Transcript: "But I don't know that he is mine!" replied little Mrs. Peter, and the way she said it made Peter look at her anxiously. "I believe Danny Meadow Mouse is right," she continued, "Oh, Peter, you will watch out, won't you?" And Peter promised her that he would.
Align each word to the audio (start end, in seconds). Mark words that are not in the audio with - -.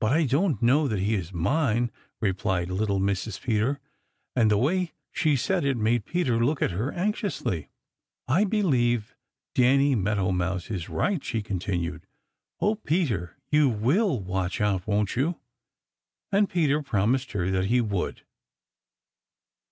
"But 0.00 0.10
I 0.10 0.24
don't 0.24 0.60
know 0.60 0.88
that 0.88 0.98
he 0.98 1.14
is 1.14 1.32
mine!" 1.32 1.92
replied 2.20 2.68
little 2.68 2.98
Mrs. 2.98 3.40
Peter, 3.40 3.78
and 4.34 4.50
the 4.50 4.58
way 4.58 4.90
she 5.12 5.36
said 5.36 5.64
it 5.64 5.76
made 5.76 6.04
Peter 6.04 6.44
look 6.44 6.60
at 6.62 6.72
her 6.72 6.90
anxiously. 6.92 7.68
"I 8.26 8.42
believe 8.42 9.14
Danny 9.54 9.94
Meadow 9.94 10.32
Mouse 10.32 10.68
is 10.68 10.88
right," 10.88 11.22
she 11.22 11.42
continued, 11.42 12.08
"Oh, 12.60 12.74
Peter, 12.74 13.36
you 13.48 13.68
will 13.68 14.18
watch 14.20 14.60
out, 14.60 14.84
won't 14.84 15.14
you?" 15.14 15.38
And 16.32 16.50
Peter 16.50 16.82
promised 16.82 17.30
her 17.30 17.48
that 17.52 17.66
he 17.66 17.80
would. 17.80 18.22